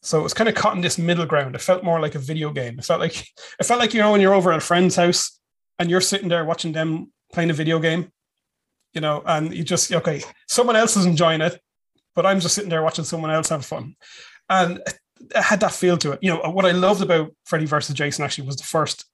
[0.00, 1.54] So it was kind of caught in this middle ground.
[1.54, 2.78] It felt more like a video game.
[2.78, 3.20] It felt like
[3.60, 5.38] it felt like you know when you're over at a friend's house
[5.78, 8.10] and you're sitting there watching them playing a video game,
[8.98, 11.60] you know, and you just okay, someone else is enjoying it,
[12.16, 13.94] but I'm just sitting there watching someone else have fun.
[14.50, 14.80] And
[15.20, 16.18] it had that feel to it.
[16.20, 19.04] You know, what I loved about Freddy versus Jason actually was the first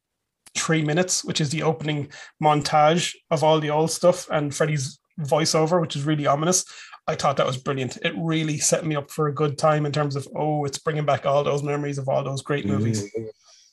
[0.57, 2.09] three minutes, which is the opening
[2.42, 6.64] montage of all the old stuff and Freddy's voiceover, which is really ominous.
[7.07, 7.99] I thought that was brilliant.
[7.99, 11.05] It really set me up for a good time in terms of, oh, it's bringing
[11.05, 13.05] back all those memories of all those great movies.
[13.05, 13.27] Mm-hmm.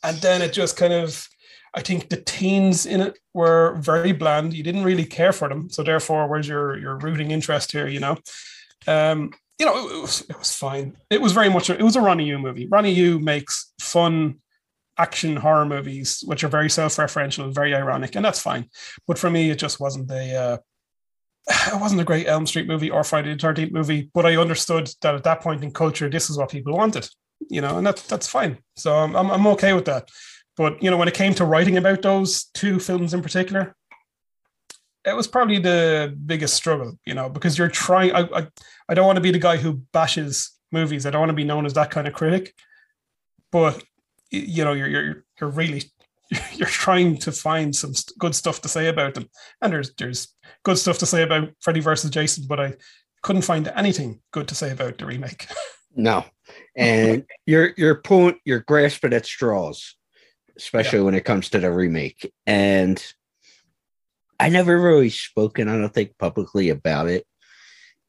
[0.04, 1.26] And then it just kind of,
[1.74, 4.54] I think the teens in it were very bland.
[4.54, 5.70] You didn't really care for them.
[5.70, 8.18] So therefore, where's your, your rooting interest here, you know?
[8.88, 10.98] Um, you know, it, it, was it was fine.
[11.10, 12.68] It was very much it was a Ronnie Yu movie.
[12.68, 14.40] Ronnie Yu makes fun
[14.98, 18.66] action horror movies, which are very self-referential and very ironic, and that's fine.
[19.08, 20.58] But for me, it just wasn't a uh,
[21.76, 24.10] it wasn't a great Elm Street movie or Friday the Thirteenth movie.
[24.16, 27.08] But I understood that at that point in culture, this is what people wanted,
[27.48, 28.58] you know, and that's that's fine.
[28.76, 30.10] So I'm I'm, I'm okay with that.
[30.62, 33.76] But you know, when it came to writing about those two films in particular,
[35.04, 38.12] it was probably the biggest struggle, you know, because you're trying.
[38.12, 38.48] I, I,
[38.88, 41.08] I don't want to be the guy who bashes movies.
[41.08, 42.54] I don't want to be known as that kind of critic.
[43.52, 43.84] But
[44.30, 45.86] you know, you're you're you're really
[46.54, 49.32] you're trying to find some good stuff to say about them,
[49.64, 50.28] and there's there's
[50.62, 52.76] good stuff to say about Freddy versus Jason, but I
[53.24, 55.48] couldn't find anything good to say about the remake.
[55.94, 56.24] No,
[56.74, 59.98] and you're you're pulling you're grasping at straws,
[60.62, 61.06] especially yeah.
[61.06, 63.04] when it comes to the remake, and
[64.40, 67.26] I never really spoken, I don't think, publicly about it.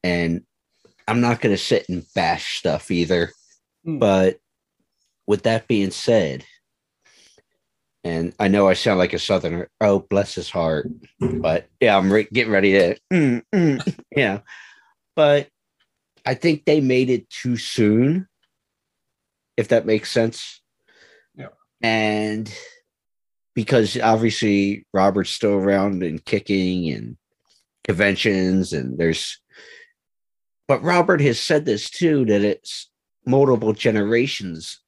[0.03, 0.43] And
[1.07, 3.31] I'm not going to sit and bash stuff either.
[3.85, 3.99] Mm.
[3.99, 4.37] But
[5.27, 6.45] with that being said,
[8.03, 9.69] and I know I sound like a southerner.
[9.79, 10.89] Oh, bless his heart.
[11.19, 14.39] But yeah, I'm re- getting ready to, mm, mm, yeah.
[15.15, 15.49] But
[16.25, 18.27] I think they made it too soon,
[19.55, 20.61] if that makes sense.
[21.83, 22.51] And
[23.53, 27.17] because obviously Robert's still around and kicking and
[27.83, 29.39] conventions and there's
[30.67, 32.89] but Robert has said this too that it's
[33.25, 34.79] multiple generations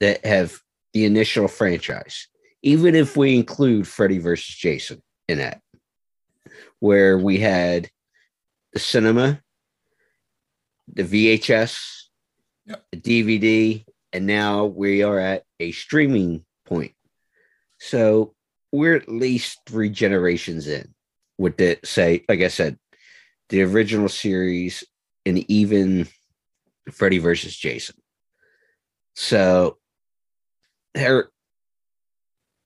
[0.00, 0.58] that have
[0.92, 2.26] the initial franchise,
[2.62, 5.62] even if we include Freddy versus Jason in that,
[6.80, 7.88] where we had
[8.72, 9.40] the cinema,
[10.92, 11.78] the VHS,
[12.66, 12.84] yep.
[12.90, 16.94] the DVD, and now we are at a streaming point
[17.78, 18.34] so
[18.70, 20.94] we're at least three generations in
[21.36, 22.78] with the say, like I said,
[23.48, 24.84] the original series
[25.26, 26.06] and even
[26.90, 27.96] Freddy versus Jason.
[29.14, 29.78] So
[30.94, 31.30] there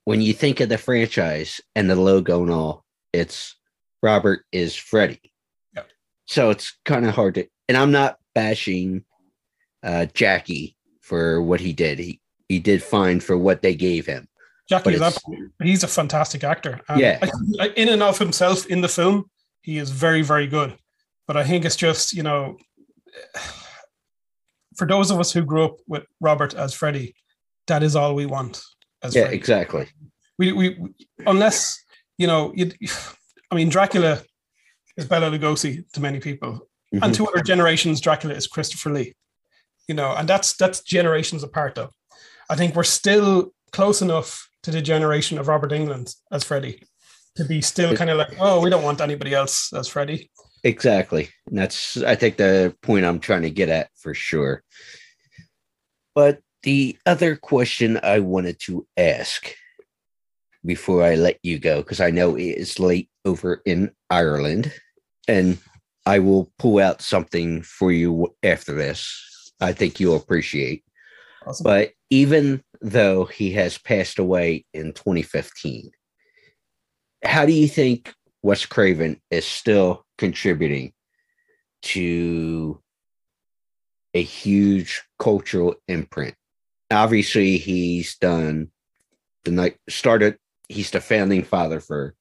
[0.04, 3.56] when you think of the franchise and the logo and all, it's
[4.02, 5.32] Robert is Freddy.
[5.74, 5.88] Yep.
[6.26, 9.04] So it's kind of hard to and I'm not bashing
[9.82, 10.75] uh Jackie
[11.06, 12.00] for what he did.
[12.00, 14.28] He he did fine for what they gave him.
[14.68, 14.98] Jackie.
[15.62, 16.80] He's a fantastic actor.
[16.88, 17.18] And yeah.
[17.60, 19.30] I, in and of himself in the film,
[19.62, 20.76] he is very, very good.
[21.26, 22.58] But I think it's just, you know,
[24.76, 27.14] for those of us who grew up with Robert as Freddy,
[27.68, 28.60] that is all we want.
[29.02, 29.36] As yeah, Freddy.
[29.36, 29.86] exactly.
[30.38, 30.78] We, we,
[31.26, 31.80] unless,
[32.18, 32.72] you know, you,
[33.50, 34.20] I mean, Dracula
[34.96, 36.68] is Bela Lugosi to many people.
[36.92, 37.04] Mm-hmm.
[37.04, 39.14] And to other generations, Dracula is Christopher Lee.
[39.88, 41.90] You know, and that's that's generations apart though.
[42.50, 46.82] I think we're still close enough to the generation of Robert Englund as Freddy
[47.36, 50.30] to be still kind of like, oh, we don't want anybody else as Freddy.
[50.64, 51.28] Exactly.
[51.46, 54.64] And that's, I think, the point I'm trying to get at for sure.
[56.14, 59.54] But the other question I wanted to ask
[60.64, 64.72] before I let you go, because I know it is late over in Ireland,
[65.28, 65.58] and
[66.06, 69.35] I will pull out something for you after this.
[69.60, 70.84] I think you'll appreciate.
[71.46, 71.64] Awesome.
[71.64, 75.90] But even though he has passed away in 2015,
[77.24, 80.92] how do you think Wes Craven is still contributing
[81.82, 82.80] to
[84.14, 86.34] a huge cultural imprint?
[86.90, 88.70] Obviously, he's done
[89.44, 90.38] the night started,
[90.68, 92.14] he's the founding father for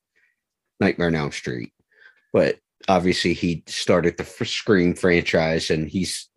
[0.79, 1.73] Nightmare on Elm Street,
[2.31, 6.29] but obviously he started the Scream franchise and he's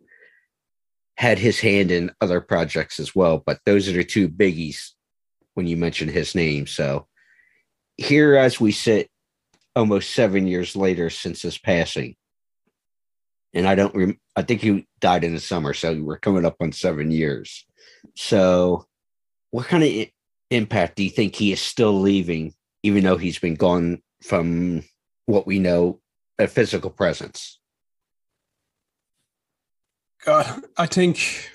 [1.19, 3.43] had his hand in other projects as well.
[3.45, 4.91] But those are the two biggies
[5.53, 6.65] when you mention his name.
[6.65, 7.07] So
[7.97, 9.09] here, as we sit
[9.75, 12.15] almost seven years later since his passing,
[13.53, 16.55] and I don't, rem- I think he died in the summer, so we're coming up
[16.61, 17.65] on seven years.
[18.15, 18.85] So,
[19.51, 20.13] what kind of I-
[20.51, 22.53] impact do you think he is still leaving,
[22.83, 24.83] even though he's been gone from
[25.25, 25.99] what we know
[26.37, 27.58] a physical presence?
[30.25, 31.49] God, I think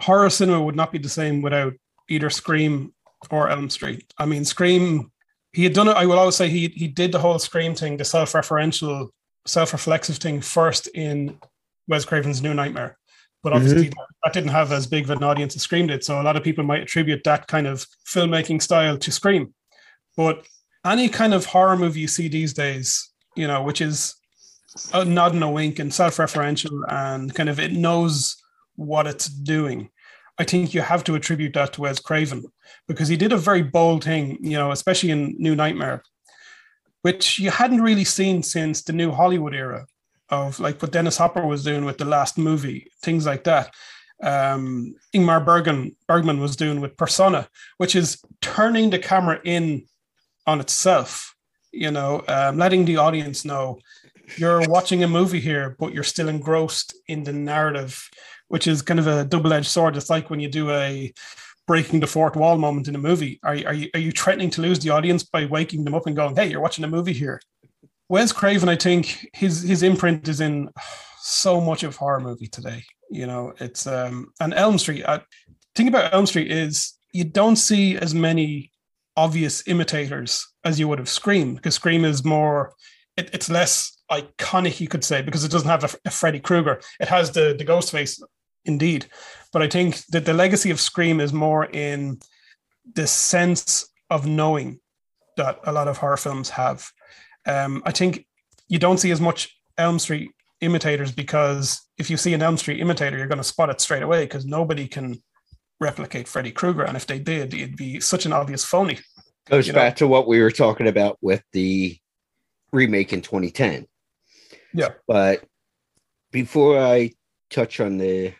[0.00, 1.74] horror cinema would not be the same without
[2.08, 2.92] either Scream
[3.30, 4.12] or Elm Street.
[4.18, 5.10] I mean, Scream,
[5.52, 5.96] he had done it.
[5.96, 9.08] I will always say he he did the whole Scream thing, the self-referential,
[9.46, 11.38] self-reflexive thing first in
[11.88, 12.96] Wes Craven's New Nightmare.
[13.42, 13.94] But obviously, Mhm.
[14.22, 16.04] that didn't have as big of an audience as Scream did.
[16.04, 19.54] So a lot of people might attribute that kind of filmmaking style to Scream.
[20.16, 20.46] But
[20.84, 24.14] any kind of horror movie you see these days, you know, which is
[24.92, 28.36] a nod and a wink and self-referential and kind of it knows
[28.76, 29.90] what it's doing.
[30.38, 32.44] I think you have to attribute that to Wes Craven
[32.88, 36.02] because he did a very bold thing, you know, especially in New Nightmare,
[37.02, 39.86] which you hadn't really seen since the new Hollywood era
[40.30, 43.74] of like what Dennis Hopper was doing with the last movie, things like that.
[44.22, 49.86] Um, Ingmar Bergen, Bergman was doing with Persona, which is turning the camera in
[50.46, 51.34] on itself,
[51.72, 53.78] you know, um, letting the audience know
[54.36, 58.08] you're watching a movie here, but you're still engrossed in the narrative,
[58.48, 59.96] which is kind of a double-edged sword.
[59.96, 61.12] It's like when you do a
[61.66, 63.38] breaking the fourth wall moment in a movie.
[63.44, 66.16] Are, are you are you threatening to lose the audience by waking them up and
[66.16, 67.40] going, "Hey, you're watching a movie here"?
[68.08, 70.68] Wes Craven, I think his his imprint is in
[71.20, 72.82] so much of horror movie today.
[73.08, 75.04] You know, it's um and Elm Street.
[75.06, 75.20] I,
[75.76, 78.72] thing about Elm Street is you don't see as many
[79.16, 82.72] obvious imitators as you would have Scream because Scream is more
[83.16, 86.80] it, it's less iconic, you could say, because it doesn't have a, a Freddy Krueger.
[86.98, 88.22] It has the the ghost face,
[88.64, 89.06] indeed,
[89.52, 92.18] but I think that the legacy of Scream is more in
[92.94, 94.80] the sense of knowing
[95.36, 96.90] that a lot of horror films have.
[97.46, 98.26] Um, I think
[98.68, 102.80] you don't see as much Elm Street imitators because if you see an Elm Street
[102.80, 105.22] imitator, you're going to spot it straight away because nobody can
[105.80, 108.98] replicate Freddy Krueger, and if they did, it'd be such an obvious phony.
[109.46, 109.78] Goes You know?
[109.78, 111.98] back to what we were talking about with the
[112.72, 113.86] remake in 2010.
[114.74, 114.90] Yeah.
[115.06, 115.44] But
[116.30, 117.12] before I
[117.50, 118.34] touch on the,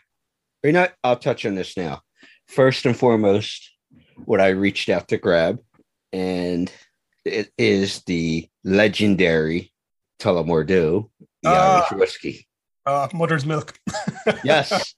[0.63, 2.01] or not, I'll touch on this now.
[2.47, 3.71] First and foremost,
[4.25, 5.59] what I reached out to grab,
[6.13, 6.71] and
[7.25, 9.71] it is the legendary
[10.19, 11.09] Tullamore Dew
[11.45, 11.87] Ah.
[11.89, 12.47] Irish whiskey.
[12.85, 13.77] Uh, mother's milk.
[14.43, 14.93] Yes.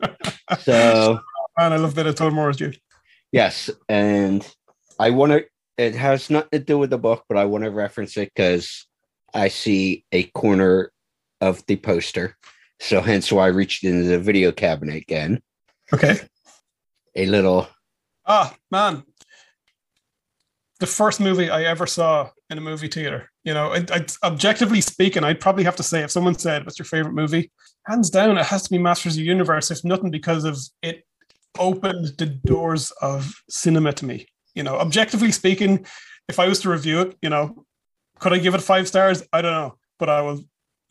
[0.60, 1.20] so
[1.58, 2.72] Man, I love that of Tullamore Dew.
[3.32, 4.46] Yes, and
[4.98, 5.44] I want to.
[5.78, 8.86] It has nothing to do with the book, but I want to reference it because
[9.32, 10.90] I see a corner
[11.40, 12.36] of the poster.
[12.80, 15.40] So hence why I reached into the video cabinet again.
[15.92, 16.18] Okay.
[17.14, 17.68] A little.
[18.26, 19.04] Ah, man.
[20.80, 23.30] The first movie I ever saw in a movie theater.
[23.44, 26.78] You know, I, I, objectively speaking, I'd probably have to say if someone said, "What's
[26.78, 27.50] your favorite movie?"
[27.86, 29.70] Hands down, it has to be Masters of the Universe.
[29.70, 31.04] If nothing, because of it
[31.58, 34.26] opened the doors of cinema to me.
[34.58, 35.86] You know, objectively speaking,
[36.28, 37.64] if I was to review it, you know,
[38.18, 39.22] could I give it five stars?
[39.32, 40.40] I don't know, but I will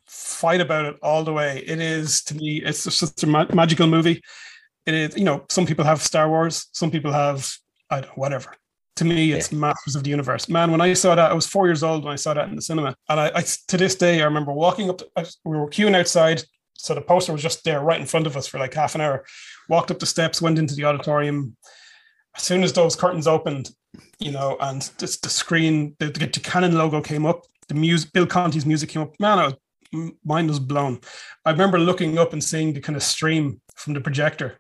[0.06, 1.62] fight about it all the way.
[1.68, 4.24] It is to me, it's just a ma- magical movie.
[4.86, 7.52] It is, you know, some people have Star Wars, some people have,
[7.90, 8.54] I don't know, whatever.
[8.96, 10.48] To me, it's Masters of the Universe.
[10.48, 12.56] Man, when I saw that, I was four years old when I saw that in
[12.56, 15.00] the cinema, and I, I to this day, I remember walking up.
[15.00, 16.42] To, I- we were queuing outside,
[16.74, 19.02] so the poster was just there right in front of us for like half an
[19.02, 19.26] hour.
[19.68, 21.58] Walked up the steps, went into the auditorium.
[22.38, 23.72] As soon as those curtains opened,
[24.20, 27.42] you know, and just the screen, the, the, the Canon logo came up.
[27.68, 29.14] The music, Bill Conti's music came up.
[29.20, 31.00] Man, I was, mind was blown.
[31.46, 34.60] I remember looking up and seeing the kind of stream from the projector,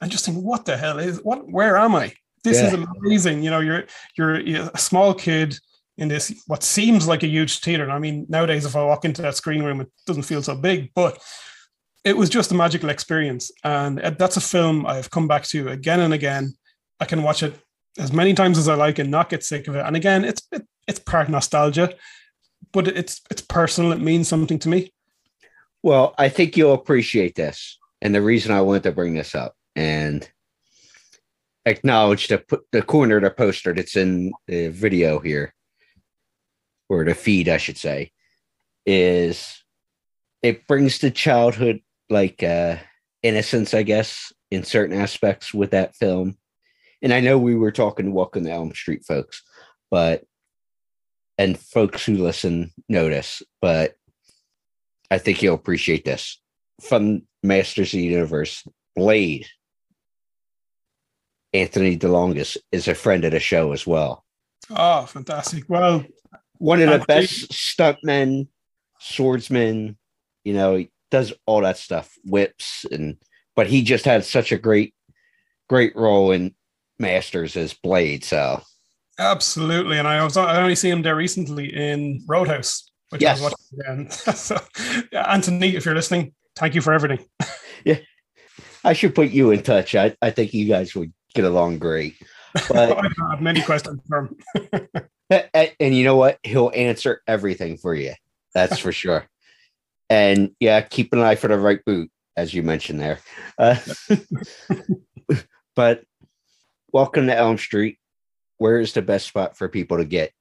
[0.00, 1.48] and just thinking, "What the hell is what?
[1.48, 2.12] Where am I?
[2.42, 3.84] This is amazing." You know, you're
[4.16, 5.58] you're you're a small kid
[5.98, 7.84] in this what seems like a huge theater.
[7.84, 10.56] And I mean, nowadays, if I walk into that screen room, it doesn't feel so
[10.56, 11.20] big, but
[12.04, 13.52] it was just a magical experience.
[13.62, 16.54] And uh, that's a film I've come back to again and again.
[17.00, 17.54] I can watch it
[17.98, 19.84] as many times as I like and not get sick of it.
[19.84, 21.94] And again, it's it, it's part nostalgia,
[22.72, 23.92] but it's it's personal.
[23.92, 24.92] It means something to me.
[25.82, 27.78] Well, I think you'll appreciate this.
[28.02, 30.28] And the reason I wanted to bring this up and
[31.66, 32.42] acknowledge the
[32.72, 35.54] the corner of the poster that's in the video here,
[36.88, 38.12] or the feed, I should say,
[38.86, 39.62] is
[40.42, 42.76] it brings the childhood like uh
[43.22, 46.36] innocence, I guess, in certain aspects with that film.
[47.02, 49.42] And I know we were talking to Welcome to Elm Street, folks,
[49.90, 50.24] but
[51.38, 53.94] and folks who listen notice, but
[55.10, 56.38] I think you'll appreciate this.
[56.82, 58.62] From Masters of the Universe,
[58.94, 59.46] Blade,
[61.54, 64.24] Anthony DeLongis is a friend of the show as well.
[64.68, 65.64] Oh, fantastic.
[65.68, 66.04] Well,
[66.58, 68.48] one of the best stuntmen,
[68.98, 69.96] swordsmen,
[70.44, 73.16] you know, he does all that stuff, whips and
[73.56, 74.94] but he just had such a great
[75.68, 76.54] great role in
[77.00, 78.62] Masters as Blade, so
[79.18, 79.98] absolutely.
[79.98, 83.40] And I was I only see him there recently in Roadhouse, which yes.
[83.40, 84.10] I was watching again.
[84.34, 84.58] so,
[85.12, 87.24] yeah, Anthony, if you're listening, thank you for everything.
[87.84, 87.98] yeah.
[88.82, 89.94] I should put you in touch.
[89.94, 92.16] I, I think you guys would get along great.
[92.68, 94.88] But I have many questions for him.
[95.30, 96.38] and, and you know what?
[96.42, 98.14] He'll answer everything for you.
[98.54, 99.26] That's for sure.
[100.08, 103.20] And yeah, keep an eye for the right boot, as you mentioned there.
[103.58, 103.76] Uh,
[105.76, 106.02] but
[106.92, 107.98] welcome to Elm Street.
[108.58, 110.32] Where is the best spot for people to get?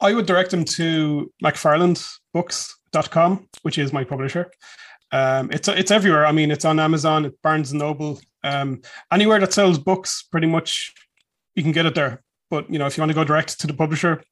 [0.00, 4.50] I would direct them to McFarlandBooks.com, which is my publisher.
[5.12, 6.24] Um, it's it's everywhere.
[6.24, 8.80] I mean, it's on Amazon, it's Barnes and Noble, um,
[9.12, 10.22] anywhere that sells books.
[10.22, 10.94] Pretty much,
[11.54, 12.22] you can get it there.
[12.48, 14.22] But you know, if you want to go direct to the publisher,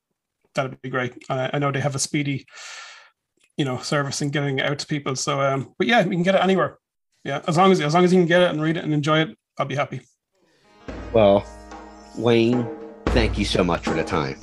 [0.54, 1.24] that'd be great.
[1.28, 2.46] I, I know they have a speedy,
[3.56, 5.16] you know, service in getting it out to people.
[5.16, 6.78] So, um, but yeah, we can get it anywhere.
[7.24, 8.94] Yeah, as long as as long as you can get it and read it and
[8.94, 10.02] enjoy it, I'll be happy.
[11.12, 11.46] Well,
[12.16, 12.66] Wayne,
[13.06, 14.38] thank you so much for the time.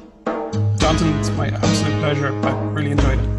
[0.78, 2.28] Jonathan, it's my absolute pleasure.
[2.28, 3.35] I really enjoyed it.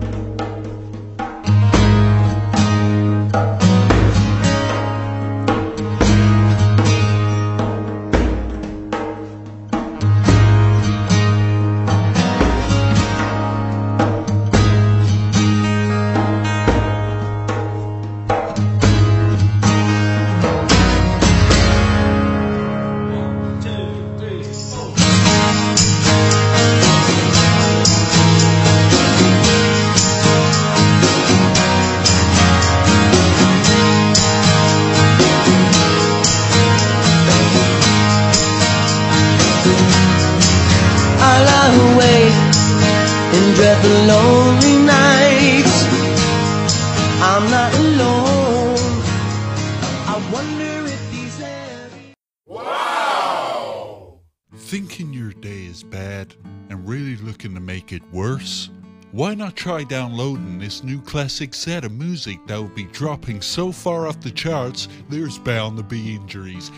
[59.55, 64.21] Try downloading this new classic set of music that will be dropping so far off
[64.21, 66.71] the charts there's bound to be injuries?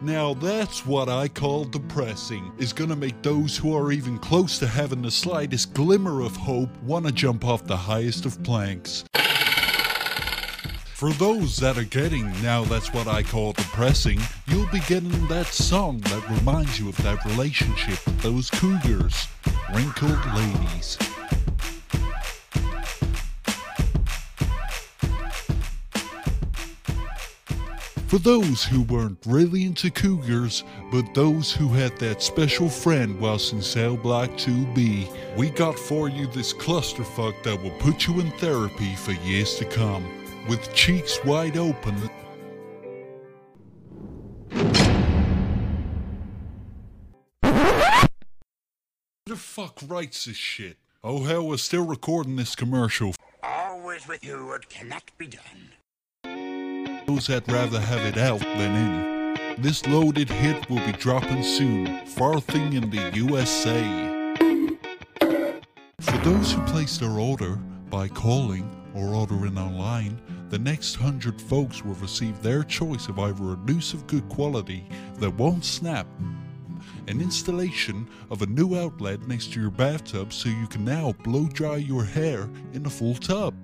[0.00, 2.52] Now that's what I call depressing.
[2.58, 6.70] Is gonna make those who are even close to having the slightest glimmer of hope
[6.82, 9.04] wanna jump off the highest of planks.
[10.94, 15.46] For those that are getting now that's what I call depressing, you'll be getting that
[15.46, 19.26] song that reminds you of that relationship with those cougars,
[19.72, 20.98] wrinkled ladies.
[28.06, 30.62] For those who weren't really into cougars,
[30.92, 36.08] but those who had that special friend whilst in cell block 2B, we got for
[36.08, 40.06] you this clusterfuck that will put you in therapy for years to come.
[40.48, 41.96] With cheeks wide open,
[49.26, 50.76] Who the fuck writes this shit?
[51.02, 53.14] Oh hell, we're still recording this commercial.
[53.42, 57.00] Always with you, it cannot be done.
[57.06, 59.62] Those that rather have it out than in.
[59.62, 63.80] This loaded hit will be dropping soon, farthing in the USA.
[66.00, 67.56] For those who place their order
[67.88, 70.20] by calling or ordering online,
[70.50, 74.86] the next hundred folks will receive their choice of either a noose of good quality
[75.18, 76.06] that won't snap,
[77.08, 81.46] an installation of a new outlet next to your bathtub so you can now blow
[81.46, 83.54] dry your hair in a full tub.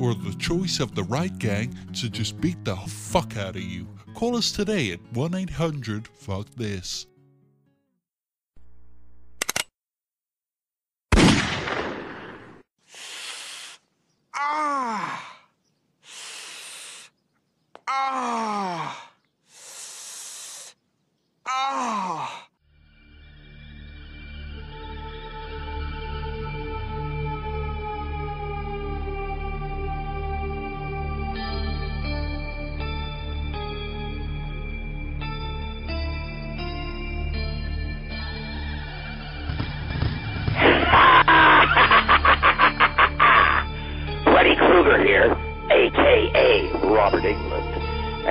[0.00, 3.86] or the choice of the right gang to just beat the fuck out of you.
[4.14, 7.06] Call us today at 1 800 Fuck This.
[14.34, 15.29] Ah!
[17.92, 18.94] Ah!
[21.44, 22.19] Ah!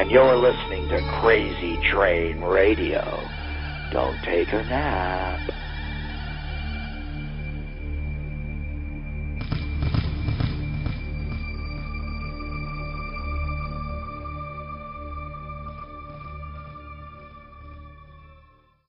[0.09, 3.21] And you're listening to Crazy Train Radio.
[3.91, 5.48] Don't take a nap.